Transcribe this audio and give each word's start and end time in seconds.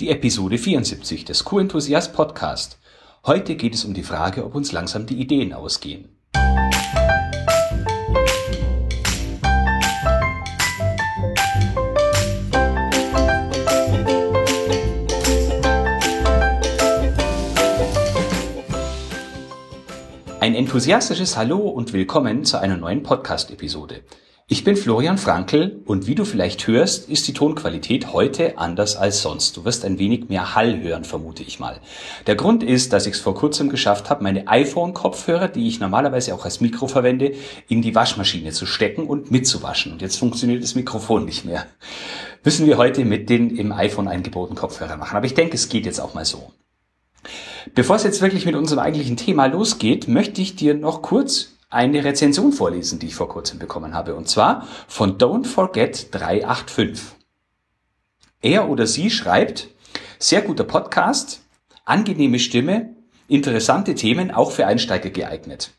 die 0.00 0.08
Episode 0.08 0.56
74 0.56 1.26
des 1.26 1.44
Q-Enthusiast 1.44 2.14
Podcast. 2.14 2.78
Heute 3.26 3.54
geht 3.54 3.74
es 3.74 3.84
um 3.84 3.92
die 3.92 4.02
Frage, 4.02 4.46
ob 4.46 4.54
uns 4.54 4.72
langsam 4.72 5.04
die 5.04 5.20
Ideen 5.20 5.52
ausgehen. 5.52 6.08
Ein 20.40 20.54
enthusiastisches 20.54 21.36
Hallo 21.36 21.58
und 21.58 21.92
willkommen 21.92 22.46
zu 22.46 22.58
einer 22.58 22.78
neuen 22.78 23.02
Podcast-Episode. 23.02 24.02
Ich 24.52 24.64
bin 24.64 24.74
Florian 24.74 25.16
Frankl 25.16 25.80
und 25.84 26.08
wie 26.08 26.16
du 26.16 26.24
vielleicht 26.24 26.66
hörst, 26.66 27.08
ist 27.08 27.28
die 27.28 27.32
Tonqualität 27.32 28.12
heute 28.12 28.58
anders 28.58 28.96
als 28.96 29.22
sonst. 29.22 29.56
Du 29.56 29.64
wirst 29.64 29.84
ein 29.84 30.00
wenig 30.00 30.28
mehr 30.28 30.56
Hall 30.56 30.80
hören, 30.80 31.04
vermute 31.04 31.44
ich 31.44 31.60
mal. 31.60 31.80
Der 32.26 32.34
Grund 32.34 32.64
ist, 32.64 32.92
dass 32.92 33.06
ich 33.06 33.14
es 33.14 33.20
vor 33.20 33.36
kurzem 33.36 33.68
geschafft 33.68 34.10
habe, 34.10 34.24
meine 34.24 34.48
iPhone-Kopfhörer, 34.48 35.46
die 35.46 35.68
ich 35.68 35.78
normalerweise 35.78 36.34
auch 36.34 36.44
als 36.44 36.60
Mikro 36.60 36.88
verwende, 36.88 37.34
in 37.68 37.80
die 37.80 37.94
Waschmaschine 37.94 38.50
zu 38.50 38.66
stecken 38.66 39.06
und 39.06 39.30
mitzuwaschen. 39.30 39.92
Und 39.92 40.02
jetzt 40.02 40.16
funktioniert 40.16 40.64
das 40.64 40.74
Mikrofon 40.74 41.26
nicht 41.26 41.44
mehr. 41.44 41.66
Müssen 42.42 42.66
wir 42.66 42.76
heute 42.76 43.04
mit 43.04 43.30
den 43.30 43.54
im 43.54 43.70
iPhone 43.70 44.08
eingebauten 44.08 44.56
Kopfhörer 44.56 44.96
machen. 44.96 45.16
Aber 45.16 45.26
ich 45.26 45.34
denke, 45.34 45.54
es 45.54 45.68
geht 45.68 45.86
jetzt 45.86 46.00
auch 46.00 46.14
mal 46.14 46.24
so. 46.24 46.50
Bevor 47.76 47.94
es 47.94 48.02
jetzt 48.02 48.20
wirklich 48.20 48.46
mit 48.46 48.56
unserem 48.56 48.80
eigentlichen 48.80 49.16
Thema 49.16 49.46
losgeht, 49.46 50.08
möchte 50.08 50.42
ich 50.42 50.56
dir 50.56 50.74
noch 50.74 51.02
kurz 51.02 51.52
eine 51.70 52.04
Rezension 52.04 52.52
vorlesen, 52.52 52.98
die 52.98 53.06
ich 53.06 53.14
vor 53.14 53.28
kurzem 53.28 53.58
bekommen 53.58 53.94
habe. 53.94 54.16
Und 54.16 54.28
zwar 54.28 54.66
von 54.88 55.18
Don't 55.18 55.46
Forget 55.46 56.08
385. 56.12 57.16
Er 58.42 58.68
oder 58.68 58.86
sie 58.86 59.10
schreibt, 59.10 59.68
sehr 60.18 60.42
guter 60.42 60.64
Podcast, 60.64 61.42
angenehme 61.84 62.38
Stimme, 62.38 62.94
interessante 63.28 63.94
Themen, 63.94 64.30
auch 64.30 64.50
für 64.50 64.66
Einsteiger 64.66 65.10
geeignet. 65.10 65.70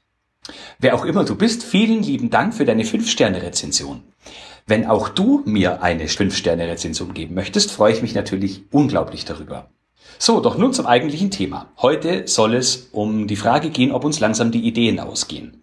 Wer 0.80 0.96
auch 0.96 1.06
immer 1.06 1.24
du 1.24 1.36
bist, 1.36 1.64
vielen 1.64 2.02
lieben 2.02 2.30
Dank 2.30 2.54
für 2.54 2.66
deine 2.66 2.84
5-Sterne-Rezension. 2.84 4.02
Wenn 4.66 4.86
auch 4.86 5.10
du 5.10 5.44
mir 5.46 5.84
eine 5.84 6.08
5-Sterne-Rezension 6.08 7.14
geben 7.14 7.36
möchtest, 7.36 7.72
freue 7.72 7.94
ich 7.94 8.02
mich 8.02 8.16
natürlich 8.16 8.64
unglaublich 8.72 9.26
darüber. 9.26 9.70
So, 10.18 10.40
doch 10.40 10.58
nun 10.58 10.74
zum 10.74 10.86
eigentlichen 10.86 11.32
Thema. 11.32 11.72
Heute 11.78 12.28
soll 12.28 12.56
es 12.56 12.90
um 12.92 13.28
die 13.28 13.36
Frage 13.36 13.70
gehen, 13.70 13.92
ob 13.92 14.06
uns 14.06 14.20
langsam 14.20 14.52
die 14.52 14.66
Ideen 14.68 15.00
ausgehen. 15.00 15.61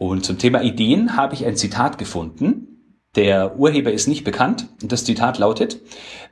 Und 0.00 0.24
zum 0.24 0.38
Thema 0.38 0.62
Ideen 0.62 1.18
habe 1.18 1.34
ich 1.34 1.44
ein 1.44 1.56
Zitat 1.56 1.98
gefunden. 1.98 2.96
Der 3.16 3.58
Urheber 3.58 3.92
ist 3.92 4.08
nicht 4.08 4.24
bekannt. 4.24 4.66
Und 4.80 4.92
das 4.92 5.04
Zitat 5.04 5.36
lautet, 5.36 5.78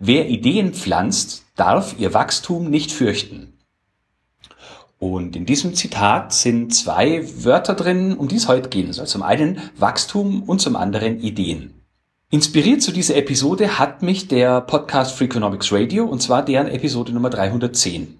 wer 0.00 0.30
Ideen 0.30 0.72
pflanzt, 0.72 1.44
darf 1.54 1.94
ihr 1.98 2.14
Wachstum 2.14 2.70
nicht 2.70 2.92
fürchten. 2.92 3.58
Und 4.98 5.36
in 5.36 5.44
diesem 5.44 5.74
Zitat 5.74 6.32
sind 6.32 6.74
zwei 6.74 7.22
Wörter 7.44 7.74
drin, 7.74 8.16
um 8.16 8.26
die 8.26 8.36
es 8.36 8.48
heute 8.48 8.70
gehen 8.70 8.94
soll. 8.94 9.06
Zum 9.06 9.22
einen 9.22 9.60
Wachstum 9.76 10.44
und 10.44 10.62
zum 10.62 10.74
anderen 10.74 11.20
Ideen. 11.20 11.74
Inspiriert 12.30 12.80
zu 12.80 12.90
dieser 12.90 13.16
Episode 13.16 13.78
hat 13.78 14.00
mich 14.00 14.28
der 14.28 14.62
Podcast 14.62 15.14
Freakonomics 15.14 15.70
Radio 15.72 16.06
und 16.06 16.22
zwar 16.22 16.42
deren 16.42 16.68
Episode 16.68 17.12
Nummer 17.12 17.28
310. 17.28 18.18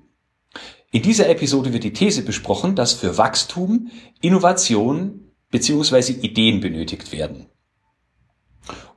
In 0.90 1.02
dieser 1.02 1.30
Episode 1.30 1.72
wird 1.72 1.84
die 1.84 1.94
These 1.94 2.20
besprochen, 2.20 2.74
dass 2.74 2.92
für 2.92 3.16
Wachstum 3.16 3.90
Innovation 4.20 5.24
beziehungsweise 5.50 6.12
Ideen 6.12 6.60
benötigt 6.60 7.12
werden. 7.12 7.46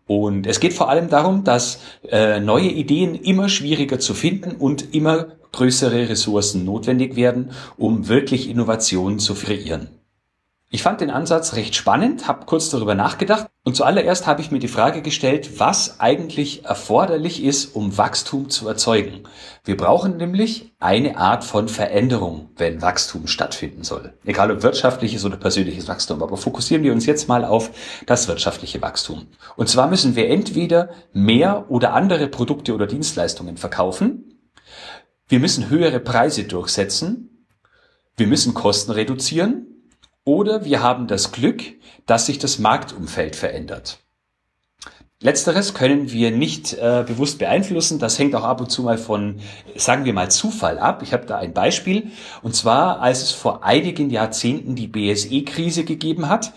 Und 0.08 0.46
es 0.46 0.60
geht 0.60 0.74
vor 0.74 0.90
allem 0.90 1.10
darum, 1.10 1.46
dass 1.46 1.80
äh, 2.10 2.42
neue 2.42 2.70
Ideen 2.70 3.16
immer 3.16 3.48
schwieriger 3.48 4.00
zu 4.00 4.14
finden 4.14 4.52
und 4.58 4.94
immer 4.94 5.38
größere 5.54 6.10
Ressourcen 6.10 6.66
notwendig 6.66 7.16
werden, 7.16 7.52
um 7.78 8.08
wirklich 8.10 8.50
Innovationen 8.50 9.20
zu 9.20 9.36
kreieren. 9.36 10.01
Ich 10.74 10.84
fand 10.84 11.02
den 11.02 11.10
Ansatz 11.10 11.56
recht 11.56 11.76
spannend, 11.76 12.30
habe 12.30 12.46
kurz 12.46 12.70
darüber 12.70 12.96
nachgedacht 12.96 13.48
und 13.66 13.76
zuallererst 13.76 14.26
habe 14.26 14.40
ich 14.40 14.52
mir 14.52 14.60
die 14.60 14.70
Frage 14.70 15.02
gestellt, 15.02 15.60
was 15.60 16.00
eigentlich 16.00 16.64
erforderlich 16.64 17.44
ist, 17.44 17.76
um 17.76 17.98
Wachstum 17.98 18.50
zu 18.50 18.70
erzeugen. 18.70 19.24
Wir 19.66 19.76
brauchen 19.76 20.16
nämlich 20.16 20.72
eine 20.80 21.18
Art 21.18 21.44
von 21.44 21.68
Veränderung, 21.68 22.52
wenn 22.56 22.82
Wachstum 22.82 23.28
stattfinden 23.28 23.84
soll. 23.84 24.14
Egal 24.24 24.50
ob 24.50 24.64
wirtschaftliches 24.64 25.26
oder 25.26 25.36
persönliches 25.36 25.90
Wachstum, 25.90 26.24
aber 26.24 26.38
fokussieren 26.38 26.84
wir 26.84 26.94
uns 26.94 27.06
jetzt 27.06 27.28
mal 27.28 27.44
auf 27.44 27.72
das 28.06 28.30
wirtschaftliche 28.30 28.82
Wachstum. 28.82 29.28
Und 29.58 29.68
zwar 29.68 29.90
müssen 29.90 30.16
wir 30.16 30.30
entweder 30.30 30.92
mehr 31.12 31.70
oder 31.70 31.94
andere 31.94 32.30
Produkte 32.30 32.74
oder 32.74 32.88
Dienstleistungen 32.88 33.58
verkaufen, 33.58 34.40
wir 35.28 35.42
müssen 35.42 35.70
höhere 35.70 36.00
Preise 36.00 36.46
durchsetzen, 36.46 37.46
wir 38.16 38.28
müssen 38.28 38.54
Kosten 38.54 38.92
reduzieren 38.92 39.68
oder 40.24 40.66
wir 40.66 40.82
haben 40.82 41.08
das 41.08 41.32
Glück, 41.32 41.64
dass 42.06 42.26
sich 42.26 42.40
das 42.40 42.60
Marktumfeld 42.60 43.36
verändert. 43.36 44.00
Letzteres 45.24 45.76
können 45.76 46.12
wir 46.12 46.32
nicht 46.32 46.74
äh, 46.74 47.04
bewusst 47.06 47.38
beeinflussen. 47.38 48.00
Das 48.00 48.18
hängt 48.18 48.34
auch 48.34 48.44
ab 48.44 48.60
und 48.60 48.72
zu 48.72 48.82
mal 48.82 48.98
von, 48.98 49.40
sagen 49.76 50.04
wir 50.04 50.14
mal, 50.14 50.32
Zufall 50.32 50.80
ab. 50.80 51.04
Ich 51.04 51.14
habe 51.14 51.28
da 51.28 51.38
ein 51.38 51.54
Beispiel. 51.54 52.10
Und 52.42 52.56
zwar, 52.56 53.02
als 53.02 53.22
es 53.22 53.32
vor 53.32 53.64
einigen 53.64 54.10
Jahrzehnten 54.10 54.74
die 54.74 54.88
BSE-Krise 54.88 55.84
gegeben 55.84 56.28
hat, 56.28 56.54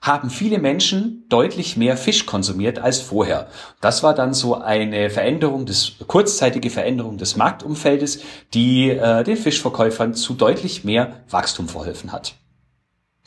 haben 0.00 0.30
viele 0.30 0.58
Menschen 0.58 1.26
deutlich 1.28 1.76
mehr 1.76 1.98
Fisch 1.98 2.24
konsumiert 2.24 2.78
als 2.78 3.00
vorher. 3.00 3.48
Das 3.82 4.02
war 4.02 4.14
dann 4.14 4.32
so 4.32 4.54
eine 4.54 5.10
Veränderung 5.10 5.66
des, 5.66 5.96
kurzzeitige 6.06 6.70
Veränderung 6.70 7.18
des 7.18 7.36
Marktumfeldes, 7.36 8.20
die 8.54 8.90
äh, 8.90 9.24
den 9.24 9.36
Fischverkäufern 9.36 10.14
zu 10.14 10.32
deutlich 10.32 10.84
mehr 10.84 11.20
Wachstum 11.28 11.68
verholfen 11.68 12.12
hat. 12.12 12.34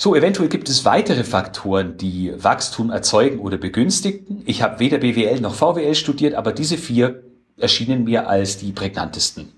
So, 0.02 0.16
eventuell 0.16 0.48
gibt 0.48 0.70
es 0.70 0.86
weitere 0.86 1.26
Faktoren, 1.26 1.98
die 1.98 2.32
Wachstum 2.42 2.90
erzeugen 2.90 3.40
oder 3.40 3.58
begünstigen. 3.58 4.44
Ich 4.46 4.62
habe 4.62 4.80
weder 4.80 5.00
BWL 5.00 5.42
noch 5.42 5.56
VWL 5.56 5.94
studiert, 5.94 6.36
aber 6.36 6.54
diese 6.54 6.78
vier 6.78 7.26
erschienen 7.58 8.06
mir 8.06 8.30
als 8.30 8.56
die 8.56 8.72
prägnantesten. 8.72 9.52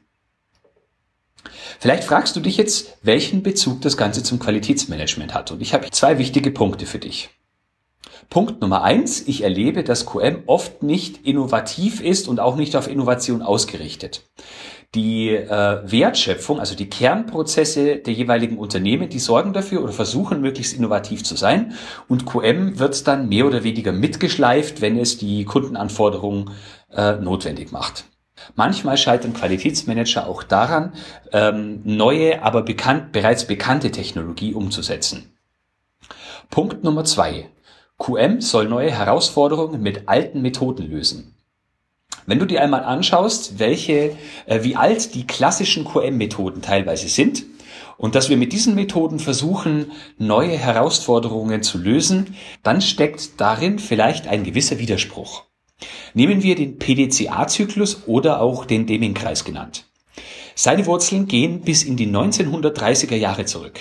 Vielleicht 1.80 2.06
fragst 2.06 2.35
du 2.35 2.40
dich 2.40 2.57
jetzt, 2.57 2.97
welchen 3.03 3.44
Bezug 3.44 3.81
das 3.81 3.97
Ganze 3.97 4.24
zum 4.24 4.40
Qualitätsmanagement 4.40 5.35
hat. 5.35 5.51
Und 5.51 5.62
ich 5.62 5.75
habe 5.75 5.91
zwei 5.91 6.18
wichtige 6.18 6.50
Punkte 6.50 6.88
für 6.88 6.97
dich. 6.97 7.30
Punkt 8.31 8.62
Nummer 8.62 8.81
eins, 8.81 9.22
ich 9.28 9.44
erlebe, 9.44 9.84
dass 9.84 10.07
QM 10.07 10.41
oft 10.47 10.81
nicht 10.81 11.24
innovativ 11.24 12.01
ist 12.01 12.28
und 12.28 12.40
auch 12.40 12.56
nicht 12.56 12.75
auf 12.75 12.88
Innovation 12.88 13.44
ausgerichtet 13.44 14.24
die 14.94 15.29
äh, 15.29 15.79
Wertschöpfung, 15.84 16.59
also 16.59 16.75
die 16.75 16.90
Kernprozesse 16.90 17.97
der 17.97 18.13
jeweiligen 18.13 18.57
Unternehmen, 18.57 19.07
die 19.07 19.19
sorgen 19.19 19.53
dafür 19.53 19.84
oder 19.84 19.94
versuchen 19.94 20.41
möglichst 20.41 20.74
innovativ 20.74 21.24
zu 21.24 21.38
sein. 21.38 21.74
Und 22.09 22.25
QM 22.25 22.78
wird 22.78 23.07
dann 23.07 23.30
mehr 23.30 23.46
oder 23.46 23.63
weniger 23.63 23.94
mitgeschleift, 23.94 24.81
wenn 24.81 24.97
es 24.97 25.18
die 25.18 25.46
Kundenanforderungen 25.46 26.51
äh, 26.94 27.13
notwendig 27.13 27.72
macht. 27.72 28.06
Manchmal 28.56 28.97
scheitern 28.97 29.34
Qualitätsmanager 29.34 30.28
auch 30.28 30.44
daran, 30.44 30.94
ähm, 31.31 31.81
neue, 31.85 32.44
aber 32.44 32.63
bekannt, 32.63 33.12
bereits 33.13 33.46
bekannte 33.47 33.91
Technologie 33.91 34.53
umzusetzen. 34.53 35.31
Punkt 36.50 36.84
Nummer 36.84 37.06
zwei. 37.06 37.50
QM 37.97 38.41
soll 38.41 38.68
neue 38.68 38.91
Herausforderungen 38.91 39.81
mit 39.81 40.09
alten 40.09 40.41
Methoden 40.41 40.90
lösen. 40.90 41.35
Wenn 42.31 42.40
du 42.40 42.46
dir 42.46 42.62
einmal 42.62 42.86
anschaust, 42.86 43.59
welche, 43.59 44.16
äh, 44.46 44.64
wie 44.64 44.78
alt 44.78 45.16
die 45.16 45.28
klassischen 45.28 45.84
QM-Methoden 45.84 46.62
teilweise 46.62 47.09
sind 47.09 47.44
und 47.97 48.16
dass 48.16 48.30
wir 48.30 48.38
mit 48.38 48.53
diesen 48.53 48.74
Methoden 48.74 49.19
versuchen, 49.19 49.92
neue 50.18 50.58
Herausforderungen 50.58 51.62
zu 51.62 51.78
lösen, 51.78 52.38
dann 52.64 52.80
steckt 52.80 53.42
darin 53.42 53.80
vielleicht 53.80 54.30
ein 54.30 54.46
gewisser 54.46 54.80
Widerspruch. 54.80 55.44
Nehmen 56.14 56.42
wir 56.42 56.56
den 56.56 56.80
PDCA-Zyklus 56.80 58.03
oder 58.06 58.40
auch 58.40 58.63
den 58.63 58.86
Deming-Kreis 58.86 59.44
genannt. 59.44 59.88
Seine 60.56 60.86
Wurzeln 60.86 61.27
gehen 61.27 61.60
bis 61.60 61.84
in 61.84 61.98
die 61.98 62.07
1930er 62.07 63.18
Jahre 63.18 63.44
zurück. 63.44 63.77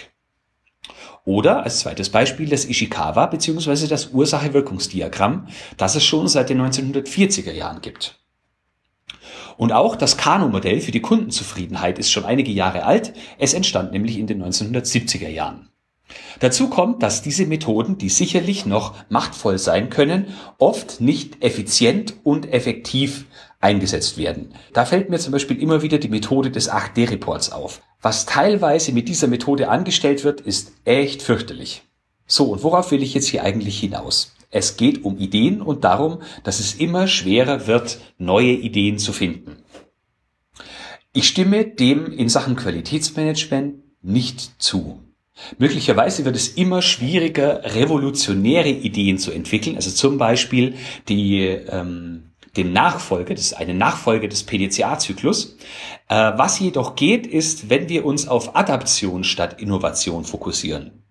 Oder 1.24 1.62
als 1.62 1.78
zweites 1.78 2.10
Beispiel 2.10 2.48
das 2.48 2.64
Ishikawa 2.64 3.26
bzw. 3.26 3.86
das 3.86 4.08
Ursache-Wirkungsdiagramm, 4.08 5.46
das 5.76 5.94
es 5.94 6.02
schon 6.02 6.26
seit 6.26 6.50
den 6.50 6.60
1940er 6.60 7.52
Jahren 7.52 7.80
gibt. 7.80 8.19
Und 9.60 9.72
auch 9.72 9.94
das 9.94 10.16
Kano-Modell 10.16 10.80
für 10.80 10.90
die 10.90 11.02
Kundenzufriedenheit 11.02 11.98
ist 11.98 12.10
schon 12.10 12.24
einige 12.24 12.50
Jahre 12.50 12.84
alt. 12.84 13.12
Es 13.38 13.52
entstand 13.52 13.92
nämlich 13.92 14.16
in 14.16 14.26
den 14.26 14.42
1970er 14.42 15.28
Jahren. 15.28 15.68
Dazu 16.38 16.70
kommt, 16.70 17.02
dass 17.02 17.20
diese 17.20 17.44
Methoden, 17.44 17.98
die 17.98 18.08
sicherlich 18.08 18.64
noch 18.64 18.94
machtvoll 19.10 19.58
sein 19.58 19.90
können, 19.90 20.28
oft 20.56 21.02
nicht 21.02 21.44
effizient 21.44 22.14
und 22.24 22.50
effektiv 22.50 23.26
eingesetzt 23.60 24.16
werden. 24.16 24.54
Da 24.72 24.86
fällt 24.86 25.10
mir 25.10 25.18
zum 25.18 25.32
Beispiel 25.32 25.60
immer 25.60 25.82
wieder 25.82 25.98
die 25.98 26.08
Methode 26.08 26.50
des 26.50 26.72
8D-Reports 26.72 27.52
auf. 27.52 27.82
Was 28.00 28.24
teilweise 28.24 28.92
mit 28.92 29.10
dieser 29.10 29.26
Methode 29.26 29.68
angestellt 29.68 30.24
wird, 30.24 30.40
ist 30.40 30.72
echt 30.86 31.20
fürchterlich. 31.20 31.82
So, 32.26 32.46
und 32.46 32.62
worauf 32.62 32.92
will 32.92 33.02
ich 33.02 33.12
jetzt 33.12 33.28
hier 33.28 33.44
eigentlich 33.44 33.78
hinaus? 33.78 34.34
Es 34.50 34.76
geht 34.76 35.04
um 35.04 35.18
Ideen 35.18 35.62
und 35.62 35.84
darum, 35.84 36.22
dass 36.42 36.58
es 36.58 36.74
immer 36.74 37.06
schwerer 37.06 37.66
wird, 37.66 38.00
neue 38.18 38.52
Ideen 38.52 38.98
zu 38.98 39.12
finden. 39.12 39.56
Ich 41.12 41.28
stimme 41.28 41.64
dem 41.64 42.06
in 42.12 42.28
Sachen 42.28 42.56
Qualitätsmanagement 42.56 43.76
nicht 44.02 44.62
zu. 44.62 45.00
Möglicherweise 45.58 46.24
wird 46.24 46.36
es 46.36 46.48
immer 46.48 46.82
schwieriger, 46.82 47.62
revolutionäre 47.74 48.68
Ideen 48.68 49.18
zu 49.18 49.30
entwickeln, 49.30 49.76
also 49.76 49.90
zum 49.90 50.18
Beispiel 50.18 50.74
die, 51.08 51.40
ähm, 51.40 52.32
den 52.56 52.72
Nachfolger, 52.72 53.34
das 53.34 53.46
ist 53.46 53.54
eine 53.54 53.74
Nachfolge 53.74 54.28
des 54.28 54.42
PDCA-Zyklus. 54.42 55.56
Äh, 56.08 56.32
was 56.36 56.58
jedoch 56.58 56.94
geht, 56.94 57.26
ist, 57.26 57.70
wenn 57.70 57.88
wir 57.88 58.04
uns 58.04 58.28
auf 58.28 58.56
Adaption 58.56 59.24
statt 59.24 59.60
Innovation 59.60 60.24
fokussieren. 60.24 61.04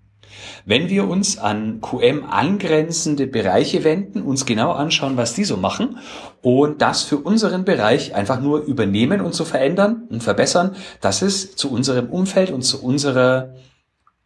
Wenn 0.69 0.88
wir 0.88 1.10
uns 1.10 1.39
an 1.39 1.81
QM 1.81 2.25
angrenzende 2.30 3.25
Bereiche 3.25 3.83
wenden, 3.83 4.21
uns 4.21 4.45
genau 4.45 4.71
anschauen, 4.74 5.18
was 5.18 5.33
die 5.33 5.44
so 5.44 5.57
machen 5.57 5.98
und 6.44 6.83
das 6.83 7.01
für 7.01 7.18
unseren 7.18 7.66
Bereich 7.66 8.13
einfach 8.13 8.39
nur 8.39 8.60
übernehmen 8.60 9.21
und 9.21 9.33
so 9.33 9.45
verändern 9.45 10.04
und 10.12 10.21
verbessern, 10.21 10.75
dass 11.01 11.24
es 11.24 11.56
zu 11.56 11.71
unserem 11.71 12.12
Umfeld 12.12 12.51
und 12.51 12.62
zu 12.62 12.83
unserer 12.83 13.56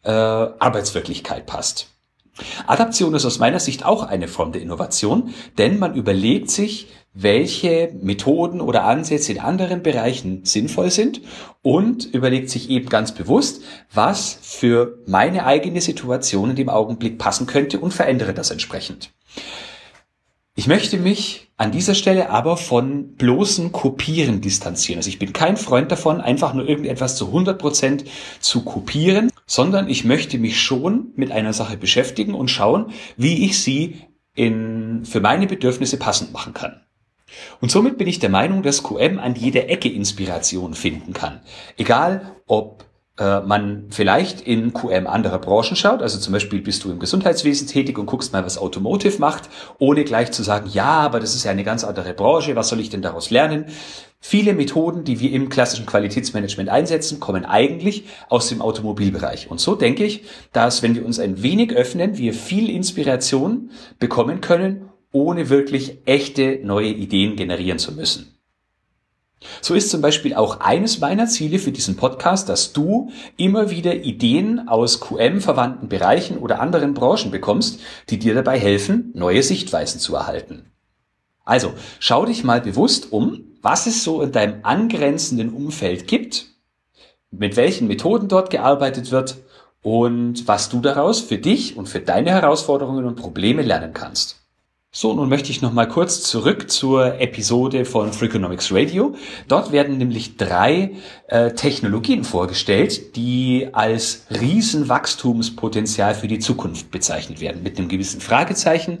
äh, 0.02 0.10
Arbeitswirklichkeit 0.10 1.46
passt. 1.46 1.86
Adaption 2.66 3.14
ist 3.14 3.24
aus 3.24 3.38
meiner 3.38 3.58
Sicht 3.58 3.86
auch 3.86 4.02
eine 4.02 4.28
Form 4.28 4.52
der 4.52 4.60
Innovation, 4.60 5.32
denn 5.56 5.78
man 5.78 5.94
überlegt 5.94 6.50
sich, 6.50 6.88
welche 7.14 7.94
Methoden 8.02 8.60
oder 8.60 8.84
Ansätze 8.84 9.32
in 9.32 9.38
anderen 9.38 9.82
Bereichen 9.82 10.44
sinnvoll 10.44 10.90
sind 10.90 11.20
und 11.62 12.06
überlegt 12.12 12.50
sich 12.50 12.68
eben 12.68 12.88
ganz 12.88 13.12
bewusst, 13.12 13.62
was 13.92 14.36
für 14.42 14.98
meine 15.06 15.46
eigene 15.46 15.80
Situation 15.80 16.50
in 16.50 16.56
dem 16.56 16.68
Augenblick 16.68 17.18
passen 17.18 17.46
könnte 17.46 17.78
und 17.78 17.94
verändere 17.94 18.34
das 18.34 18.50
entsprechend. 18.50 19.12
Ich 20.56 20.68
möchte 20.68 20.98
mich 20.98 21.48
an 21.56 21.72
dieser 21.72 21.94
Stelle 21.94 22.30
aber 22.30 22.56
von 22.56 23.14
bloßen 23.14 23.72
Kopieren 23.72 24.40
distanzieren. 24.40 24.98
Also 24.98 25.08
ich 25.08 25.18
bin 25.18 25.32
kein 25.32 25.56
Freund 25.56 25.90
davon, 25.90 26.20
einfach 26.20 26.54
nur 26.54 26.68
irgendetwas 26.68 27.16
zu 27.16 27.26
100 27.26 27.58
Prozent 27.58 28.04
zu 28.38 28.62
kopieren, 28.62 29.30
sondern 29.46 29.88
ich 29.88 30.04
möchte 30.04 30.38
mich 30.38 30.60
schon 30.60 31.12
mit 31.16 31.32
einer 31.32 31.52
Sache 31.52 31.76
beschäftigen 31.76 32.34
und 32.34 32.48
schauen, 32.48 32.92
wie 33.16 33.44
ich 33.44 33.60
sie 33.60 34.02
in, 34.36 35.04
für 35.04 35.20
meine 35.20 35.46
Bedürfnisse 35.46 35.96
passend 35.96 36.32
machen 36.32 36.54
kann. 36.54 36.83
Und 37.60 37.70
somit 37.70 37.98
bin 37.98 38.06
ich 38.06 38.18
der 38.18 38.30
Meinung, 38.30 38.62
dass 38.62 38.82
QM 38.82 39.18
an 39.18 39.34
jeder 39.34 39.68
Ecke 39.68 39.88
Inspiration 39.88 40.74
finden 40.74 41.12
kann. 41.12 41.40
Egal, 41.76 42.32
ob 42.46 42.84
äh, 43.16 43.40
man 43.40 43.86
vielleicht 43.90 44.40
in 44.40 44.72
QM 44.72 45.06
anderer 45.06 45.38
Branchen 45.38 45.76
schaut, 45.76 46.02
also 46.02 46.18
zum 46.18 46.32
Beispiel 46.32 46.60
bist 46.60 46.82
du 46.82 46.90
im 46.90 46.98
Gesundheitswesen 46.98 47.68
tätig 47.68 47.96
und 47.96 48.06
guckst 48.06 48.32
mal, 48.32 48.44
was 48.44 48.58
Automotive 48.58 49.20
macht, 49.20 49.48
ohne 49.78 50.02
gleich 50.02 50.32
zu 50.32 50.42
sagen, 50.42 50.68
ja, 50.72 50.84
aber 50.84 51.20
das 51.20 51.36
ist 51.36 51.44
ja 51.44 51.52
eine 51.52 51.62
ganz 51.62 51.84
andere 51.84 52.12
Branche, 52.12 52.56
was 52.56 52.68
soll 52.68 52.80
ich 52.80 52.90
denn 52.90 53.02
daraus 53.02 53.30
lernen? 53.30 53.66
Viele 54.18 54.54
Methoden, 54.54 55.04
die 55.04 55.20
wir 55.20 55.30
im 55.32 55.48
klassischen 55.48 55.86
Qualitätsmanagement 55.86 56.70
einsetzen, 56.70 57.20
kommen 57.20 57.44
eigentlich 57.44 58.04
aus 58.30 58.48
dem 58.48 58.62
Automobilbereich. 58.62 59.50
Und 59.50 59.60
so 59.60 59.74
denke 59.74 60.02
ich, 60.02 60.24
dass 60.52 60.82
wenn 60.82 60.94
wir 60.94 61.04
uns 61.04 61.20
ein 61.20 61.42
wenig 61.42 61.72
öffnen, 61.74 62.16
wir 62.16 62.32
viel 62.32 62.70
Inspiration 62.70 63.70
bekommen 63.98 64.40
können, 64.40 64.83
ohne 65.14 65.48
wirklich 65.48 65.98
echte 66.04 66.60
neue 66.62 66.88
Ideen 66.88 67.36
generieren 67.36 67.78
zu 67.78 67.92
müssen. 67.92 68.34
So 69.60 69.74
ist 69.74 69.90
zum 69.90 70.00
Beispiel 70.00 70.34
auch 70.34 70.60
eines 70.60 71.00
meiner 71.00 71.26
Ziele 71.26 71.58
für 71.58 71.70
diesen 71.70 71.96
Podcast, 71.96 72.48
dass 72.48 72.72
du 72.72 73.10
immer 73.36 73.70
wieder 73.70 73.94
Ideen 73.94 74.68
aus 74.68 75.00
QM-verwandten 75.00 75.88
Bereichen 75.88 76.38
oder 76.38 76.60
anderen 76.60 76.94
Branchen 76.94 77.30
bekommst, 77.30 77.80
die 78.10 78.18
dir 78.18 78.34
dabei 78.34 78.58
helfen, 78.58 79.12
neue 79.14 79.42
Sichtweisen 79.42 80.00
zu 80.00 80.14
erhalten. 80.14 80.72
Also, 81.44 81.74
schau 82.00 82.24
dich 82.24 82.42
mal 82.42 82.60
bewusst 82.60 83.12
um, 83.12 83.44
was 83.60 83.86
es 83.86 84.02
so 84.02 84.22
in 84.22 84.32
deinem 84.32 84.60
angrenzenden 84.62 85.50
Umfeld 85.50 86.08
gibt, 86.08 86.46
mit 87.30 87.56
welchen 87.56 87.86
Methoden 87.86 88.28
dort 88.28 88.50
gearbeitet 88.50 89.10
wird 89.10 89.36
und 89.82 90.48
was 90.48 90.70
du 90.70 90.80
daraus 90.80 91.20
für 91.20 91.38
dich 91.38 91.76
und 91.76 91.86
für 91.86 92.00
deine 92.00 92.30
Herausforderungen 92.30 93.04
und 93.04 93.16
Probleme 93.16 93.62
lernen 93.62 93.92
kannst. 93.92 94.43
So, 94.96 95.12
nun 95.12 95.28
möchte 95.28 95.50
ich 95.50 95.60
noch 95.60 95.72
mal 95.72 95.88
kurz 95.88 96.22
zurück 96.22 96.70
zur 96.70 97.20
Episode 97.20 97.84
von 97.84 98.12
Freakonomics 98.12 98.70
Radio. 98.70 99.16
Dort 99.48 99.72
werden 99.72 99.98
nämlich 99.98 100.36
drei 100.36 100.92
äh, 101.26 101.50
Technologien 101.50 102.22
vorgestellt, 102.22 103.16
die 103.16 103.70
als 103.72 104.26
Riesenwachstumspotenzial 104.30 106.14
für 106.14 106.28
die 106.28 106.38
Zukunft 106.38 106.92
bezeichnet 106.92 107.40
werden, 107.40 107.64
mit 107.64 107.76
einem 107.76 107.88
gewissen 107.88 108.20
Fragezeichen. 108.20 108.98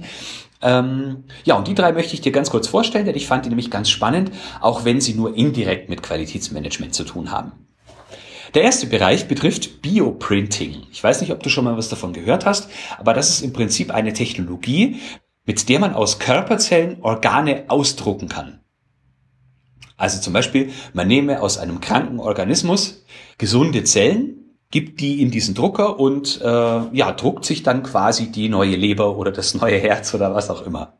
Ähm, 0.62 1.22
ja, 1.44 1.54
und 1.54 1.68
die 1.68 1.76
drei 1.76 1.92
möchte 1.92 2.14
ich 2.14 2.20
dir 2.20 2.32
ganz 2.32 2.50
kurz 2.50 2.66
vorstellen, 2.66 3.06
denn 3.06 3.14
ich 3.14 3.28
fand 3.28 3.44
die 3.44 3.50
nämlich 3.50 3.70
ganz 3.70 3.88
spannend, 3.88 4.32
auch 4.60 4.84
wenn 4.84 5.00
sie 5.00 5.14
nur 5.14 5.36
indirekt 5.36 5.90
mit 5.90 6.02
Qualitätsmanagement 6.02 6.92
zu 6.92 7.04
tun 7.04 7.30
haben. 7.30 7.52
Der 8.54 8.62
erste 8.62 8.86
Bereich 8.86 9.26
betrifft 9.26 9.82
Bioprinting. 9.82 10.86
Ich 10.92 11.02
weiß 11.02 11.20
nicht, 11.20 11.32
ob 11.32 11.42
du 11.42 11.50
schon 11.50 11.64
mal 11.64 11.76
was 11.76 11.88
davon 11.88 12.12
gehört 12.12 12.46
hast, 12.46 12.68
aber 12.98 13.12
das 13.12 13.30
ist 13.30 13.42
im 13.42 13.52
Prinzip 13.52 13.92
eine 13.92 14.12
Technologie, 14.12 15.00
mit 15.44 15.68
der 15.68 15.80
man 15.80 15.94
aus 15.94 16.18
Körperzellen 16.18 17.02
Organe 17.02 17.64
ausdrucken 17.68 18.28
kann. 18.28 18.60
Also 19.96 20.20
zum 20.20 20.32
Beispiel, 20.32 20.70
man 20.92 21.06
nehme 21.06 21.40
aus 21.40 21.58
einem 21.58 21.80
kranken 21.80 22.18
Organismus 22.18 23.04
gesunde 23.38 23.84
Zellen, 23.84 24.56
gibt 24.70 25.00
die 25.00 25.22
in 25.22 25.30
diesen 25.30 25.54
Drucker 25.54 26.00
und 26.00 26.40
äh, 26.42 26.46
ja, 26.46 27.12
druckt 27.12 27.44
sich 27.44 27.62
dann 27.62 27.84
quasi 27.84 28.32
die 28.32 28.48
neue 28.48 28.74
Leber 28.74 29.16
oder 29.16 29.30
das 29.30 29.54
neue 29.54 29.78
Herz 29.78 30.12
oder 30.14 30.34
was 30.34 30.50
auch 30.50 30.66
immer. 30.66 30.94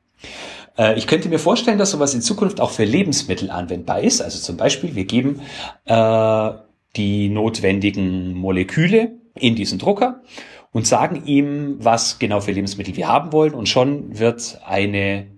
Äh, 0.79 0.97
ich 0.97 1.09
könnte 1.09 1.29
mir 1.29 1.41
vorstellen, 1.41 1.79
dass 1.79 1.91
sowas 1.91 2.15
in 2.15 2.23
Zukunft 2.23 2.61
auch 2.61 2.71
für 2.71 2.85
Lebensmittel 2.85 3.51
anwendbar 3.51 4.01
ist. 4.01 4.21
Also 4.21 4.39
zum 4.39 4.57
Beispiel, 4.57 4.95
wir 4.95 5.07
geben 5.07 5.41
äh, 5.87 6.51
die 6.95 7.29
notwendigen 7.29 8.35
Moleküle 8.35 9.13
in 9.35 9.57
diesen 9.57 9.81
Drucker 9.81 10.23
und 10.75 10.89
sagen 10.89 11.25
ihm, 11.25 11.77
was 11.79 12.19
genau 12.19 12.41
für 12.41 12.51
Lebensmittel 12.51 12.97
wir 12.97 13.07
haben 13.07 13.33
wollen 13.33 13.55
und 13.55 13.69
schon 13.69 14.19
wird 14.19 14.59
eine 14.67 15.29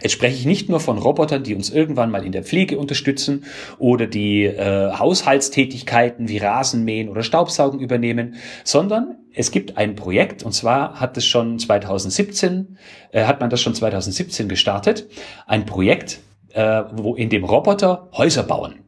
Jetzt 0.00 0.12
spreche 0.12 0.34
ich 0.34 0.46
nicht 0.46 0.70
nur 0.70 0.80
von 0.80 0.96
Robotern, 0.96 1.44
die 1.44 1.54
uns 1.54 1.68
irgendwann 1.68 2.10
mal 2.10 2.24
in 2.24 2.32
der 2.32 2.42
Pflege 2.42 2.78
unterstützen 2.78 3.44
oder 3.78 4.06
die 4.06 4.44
äh, 4.44 4.92
Haushaltstätigkeiten 4.92 6.28
wie 6.28 6.38
Rasenmähen 6.38 7.10
oder 7.10 7.22
Staubsaugen 7.22 7.80
übernehmen, 7.80 8.36
sondern 8.64 9.18
es 9.34 9.50
gibt 9.50 9.76
ein 9.76 9.94
Projekt 9.94 10.42
und 10.42 10.52
zwar 10.52 10.98
hat 10.98 11.18
es 11.18 11.26
schon 11.26 11.58
2017 11.58 12.78
äh, 13.12 13.24
hat 13.24 13.40
man 13.40 13.50
das 13.50 13.60
schon 13.60 13.74
2017 13.74 14.48
gestartet, 14.48 15.06
ein 15.46 15.66
Projekt, 15.66 16.20
äh, 16.54 16.82
wo 16.92 17.14
in 17.14 17.28
dem 17.28 17.44
Roboter 17.44 18.08
Häuser 18.16 18.42
bauen. 18.42 18.83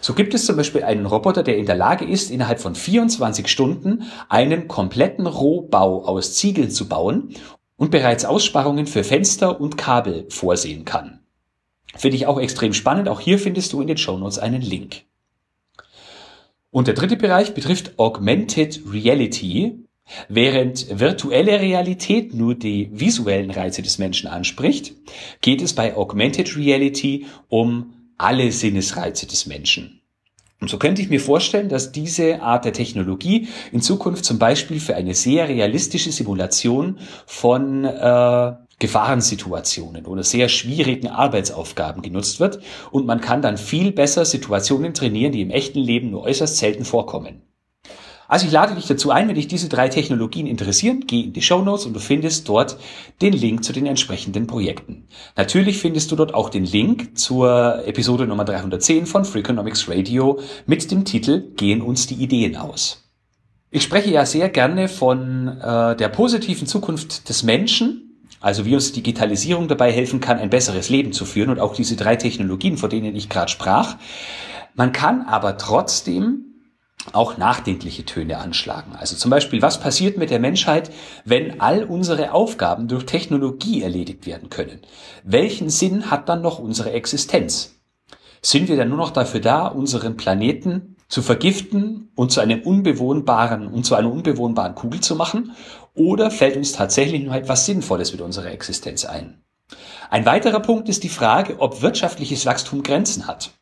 So 0.00 0.14
gibt 0.14 0.34
es 0.34 0.46
zum 0.46 0.56
Beispiel 0.56 0.84
einen 0.84 1.06
Roboter, 1.06 1.42
der 1.42 1.56
in 1.56 1.66
der 1.66 1.76
Lage 1.76 2.04
ist, 2.04 2.30
innerhalb 2.30 2.60
von 2.60 2.74
24 2.74 3.48
Stunden 3.48 4.04
einen 4.28 4.68
kompletten 4.68 5.26
Rohbau 5.26 6.04
aus 6.04 6.34
Ziegeln 6.34 6.70
zu 6.70 6.88
bauen 6.88 7.34
und 7.76 7.90
bereits 7.90 8.24
Aussparungen 8.24 8.86
für 8.86 9.04
Fenster 9.04 9.60
und 9.60 9.76
Kabel 9.76 10.26
vorsehen 10.28 10.84
kann. 10.84 11.20
Finde 11.96 12.16
ich 12.16 12.26
auch 12.26 12.40
extrem 12.40 12.72
spannend. 12.72 13.08
Auch 13.08 13.20
hier 13.20 13.38
findest 13.38 13.72
du 13.72 13.80
in 13.80 13.86
den 13.86 13.98
Shownotes 13.98 14.38
einen 14.38 14.62
Link. 14.62 15.02
Und 16.70 16.88
der 16.88 16.94
dritte 16.94 17.16
Bereich 17.16 17.54
betrifft 17.54 17.98
Augmented 17.98 18.80
Reality. 18.92 19.78
Während 20.28 20.98
virtuelle 21.00 21.60
Realität 21.60 22.34
nur 22.34 22.54
die 22.54 22.90
visuellen 22.92 23.50
Reize 23.50 23.80
des 23.80 23.98
Menschen 23.98 24.28
anspricht, 24.28 24.94
geht 25.40 25.62
es 25.62 25.72
bei 25.72 25.96
Augmented 25.96 26.56
Reality 26.56 27.26
um 27.48 28.03
alle 28.24 28.50
Sinnesreize 28.50 29.26
des 29.26 29.46
Menschen. 29.46 30.00
Und 30.60 30.70
so 30.70 30.78
könnte 30.78 31.02
ich 31.02 31.10
mir 31.10 31.20
vorstellen, 31.20 31.68
dass 31.68 31.92
diese 31.92 32.40
Art 32.40 32.64
der 32.64 32.72
Technologie 32.72 33.48
in 33.70 33.82
Zukunft 33.82 34.24
zum 34.24 34.38
Beispiel 34.38 34.80
für 34.80 34.94
eine 34.94 35.14
sehr 35.14 35.46
realistische 35.48 36.10
Simulation 36.10 36.98
von 37.26 37.84
äh, 37.84 38.52
Gefahrensituationen 38.78 40.06
oder 40.06 40.22
sehr 40.22 40.48
schwierigen 40.48 41.08
Arbeitsaufgaben 41.08 42.00
genutzt 42.00 42.40
wird 42.40 42.60
und 42.90 43.04
man 43.04 43.20
kann 43.20 43.42
dann 43.42 43.58
viel 43.58 43.92
besser 43.92 44.24
Situationen 44.24 44.94
trainieren, 44.94 45.32
die 45.32 45.42
im 45.42 45.50
echten 45.50 45.80
Leben 45.80 46.10
nur 46.10 46.22
äußerst 46.22 46.56
selten 46.56 46.86
vorkommen. 46.86 47.42
Also 48.28 48.46
ich 48.46 48.52
lade 48.52 48.74
dich 48.74 48.86
dazu 48.86 49.10
ein, 49.10 49.28
wenn 49.28 49.34
dich 49.34 49.48
diese 49.48 49.68
drei 49.68 49.88
Technologien 49.88 50.46
interessieren, 50.46 51.04
geh 51.06 51.22
in 51.22 51.32
die 51.32 51.42
Show 51.42 51.62
Notes 51.62 51.86
und 51.86 51.92
du 51.94 52.00
findest 52.00 52.48
dort 52.48 52.78
den 53.20 53.32
Link 53.32 53.64
zu 53.64 53.72
den 53.72 53.86
entsprechenden 53.86 54.46
Projekten. 54.46 55.06
Natürlich 55.36 55.78
findest 55.78 56.10
du 56.10 56.16
dort 56.16 56.32
auch 56.32 56.48
den 56.48 56.64
Link 56.64 57.18
zur 57.18 57.86
Episode 57.86 58.26
Nummer 58.26 58.44
310 58.44 59.06
von 59.06 59.24
Freakonomics 59.24 59.88
Radio 59.88 60.40
mit 60.66 60.90
dem 60.90 61.04
Titel 61.04 61.52
Gehen 61.56 61.82
uns 61.82 62.06
die 62.06 62.14
Ideen 62.14 62.56
aus. 62.56 63.04
Ich 63.70 63.82
spreche 63.82 64.10
ja 64.10 64.24
sehr 64.24 64.48
gerne 64.48 64.88
von 64.88 65.48
äh, 65.48 65.96
der 65.96 66.08
positiven 66.08 66.66
Zukunft 66.66 67.28
des 67.28 67.42
Menschen, 67.42 68.20
also 68.40 68.64
wie 68.64 68.74
uns 68.74 68.92
Digitalisierung 68.92 69.68
dabei 69.68 69.90
helfen 69.90 70.20
kann, 70.20 70.38
ein 70.38 70.50
besseres 70.50 70.88
Leben 70.88 71.12
zu 71.12 71.24
führen 71.24 71.50
und 71.50 71.60
auch 71.60 71.74
diese 71.74 71.96
drei 71.96 72.16
Technologien, 72.16 72.76
vor 72.76 72.88
denen 72.88 73.16
ich 73.16 73.28
gerade 73.28 73.50
sprach. 73.50 73.96
Man 74.74 74.92
kann 74.92 75.22
aber 75.22 75.56
trotzdem 75.56 76.53
auch 77.12 77.36
nachdenkliche 77.36 78.04
Töne 78.04 78.38
anschlagen. 78.38 78.92
Also 78.98 79.16
zum 79.16 79.30
Beispiel, 79.30 79.62
was 79.62 79.80
passiert 79.80 80.16
mit 80.16 80.30
der 80.30 80.40
Menschheit, 80.40 80.90
wenn 81.24 81.60
all 81.60 81.84
unsere 81.84 82.32
Aufgaben 82.32 82.88
durch 82.88 83.04
Technologie 83.04 83.82
erledigt 83.82 84.26
werden 84.26 84.50
können? 84.50 84.80
Welchen 85.22 85.70
Sinn 85.70 86.10
hat 86.10 86.28
dann 86.28 86.42
noch 86.42 86.58
unsere 86.58 86.92
Existenz? 86.92 87.74
Sind 88.40 88.68
wir 88.68 88.76
dann 88.76 88.88
nur 88.88 88.98
noch 88.98 89.10
dafür 89.10 89.40
da, 89.40 89.66
unseren 89.66 90.16
Planeten 90.16 90.96
zu 91.08 91.22
vergiften 91.22 92.10
und 92.14 92.32
zu 92.32 92.40
einem 92.40 92.62
unbewohnbaren 92.62 93.68
und 93.68 93.84
zu 93.84 93.94
einer 93.94 94.10
unbewohnbaren 94.10 94.74
Kugel 94.74 95.00
zu 95.00 95.16
machen? 95.16 95.52
Oder 95.94 96.30
fällt 96.30 96.56
uns 96.56 96.72
tatsächlich 96.72 97.22
noch 97.22 97.34
etwas 97.34 97.66
Sinnvolles 97.66 98.12
mit 98.12 98.20
unserer 98.20 98.50
Existenz 98.50 99.04
ein? 99.04 99.42
Ein 100.10 100.26
weiterer 100.26 100.60
Punkt 100.60 100.88
ist 100.88 101.04
die 101.04 101.08
Frage, 101.08 101.60
ob 101.60 101.82
wirtschaftliches 101.82 102.46
Wachstum 102.46 102.82
Grenzen 102.82 103.26
hat. 103.26 103.52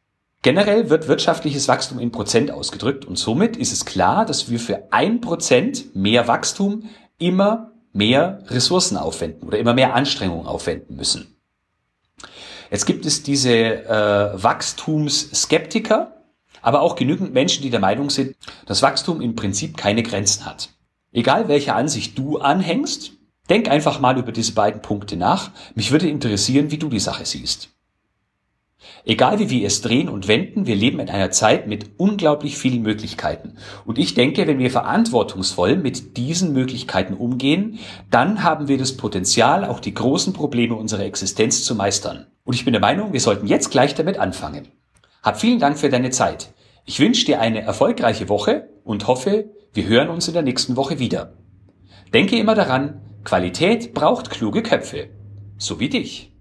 Generell 0.43 0.91
wird 0.91 1.07
wirtschaftliches 1.07 1.69
Wachstum 1.69 2.01
in 2.01 2.11
Prozent 2.11 2.51
ausgedrückt 2.51 3.05
und 3.05 3.17
somit 3.17 3.57
ist 3.57 3.73
es 3.73 3.85
klar, 3.85 4.27
dass 4.27 4.51
wir 4.51 4.59
für 4.59 4.89
ein 4.91 5.21
Prozent 5.21 5.95
mehr 5.95 6.27
Wachstum 6.27 6.91
immer 7.19 7.71
mehr 7.93 8.43
Ressourcen 8.49 8.97
aufwenden 8.97 9.47
oder 9.47 9.59
immer 9.59 9.73
mehr 9.73 9.95
Anstrengungen 9.95 10.49
aufwenden 10.49 10.97
müssen. 10.97 11.37
Jetzt 12.73 12.87
gibt 12.87 13.07
es 13.07 13.23
diese 13.23 13.53
äh, 13.53 14.43
Wachstumsskeptiker, 14.43 16.17
aber 16.61 16.81
auch 16.81 16.97
genügend 16.97 17.33
Menschen, 17.33 17.63
die 17.63 17.71
der 17.71 17.81
Meinung 17.81 18.11
sind, 18.11 18.35
dass 18.67 18.83
Wachstum 18.83 19.21
im 19.21 19.37
Prinzip 19.37 19.77
keine 19.77 20.03
Grenzen 20.03 20.45
hat. 20.45 20.71
Egal 21.13 21.47
welche 21.47 21.75
Ansicht 21.75 22.19
du 22.19 22.39
anhängst, 22.39 23.13
denk 23.49 23.69
einfach 23.69 24.01
mal 24.01 24.19
über 24.19 24.33
diese 24.33 24.53
beiden 24.53 24.83
Punkte 24.83 25.17
nach. 25.17 25.51
Mich 25.75 25.93
würde 25.93 26.09
interessieren, 26.09 26.71
wie 26.71 26.79
du 26.79 26.89
die 26.89 26.99
Sache 26.99 27.27
siehst. 27.27 27.72
Egal 29.05 29.39
wie 29.39 29.51
wir 29.51 29.67
es 29.67 29.83
drehen 29.83 30.09
und 30.09 30.29
wenden, 30.29 30.67
wir 30.67 30.77
leben 30.77 31.01
in 31.01 31.11
einer 31.11 31.31
Zeit 31.31 31.67
mit 31.67 31.91
unglaublich 31.99 32.57
vielen 32.57 32.83
Möglichkeiten. 32.83 33.57
Und 33.85 33.99
ich 33.99 34.15
denke, 34.15 34.47
wenn 34.47 34.59
wir 34.59 34.71
verantwortungsvoll 34.71 35.77
mit 35.77 36.17
diesen 36.17 36.53
Möglichkeiten 36.53 37.15
umgehen, 37.15 37.79
dann 38.11 38.45
haben 38.45 38.69
wir 38.69 38.79
das 38.79 38.97
Potenzial, 38.97 39.65
auch 39.65 39.81
die 39.81 39.95
großen 39.95 40.33
Probleme 40.33 40.77
unserer 40.77 41.05
Existenz 41.05 41.65
zu 41.65 41.75
meistern. 41.75 42.27
Und 42.45 42.55
ich 42.55 42.65
bin 42.65 42.73
der 42.73 42.81
Meinung, 42.81 43.12
wir 43.12 43.21
sollten 43.21 43.47
jetzt 43.47 43.71
gleich 43.71 43.95
damit 43.95 44.19
anfangen. 44.19 44.69
Hab 45.23 45.41
vielen 45.41 45.59
Dank 45.59 45.79
für 45.79 45.89
deine 45.89 46.11
Zeit. 46.11 46.53
Ich 46.85 46.99
wünsche 46.99 47.27
dir 47.27 47.41
eine 47.41 47.62
erfolgreiche 47.62 48.29
Woche 48.29 48.69
und 48.85 49.07
hoffe, 49.07 49.51
wir 49.73 49.87
hören 49.87 50.09
uns 50.09 50.29
in 50.29 50.35
der 50.35 50.43
nächsten 50.43 50.77
Woche 50.77 50.99
wieder. 50.99 51.35
Denke 52.12 52.37
immer 52.37 52.55
daran, 52.55 53.01
Qualität 53.25 53.95
braucht 53.95 54.31
kluge 54.31 54.62
Köpfe. 54.62 55.09
So 55.57 55.79
wie 55.79 55.89
dich. 55.89 56.32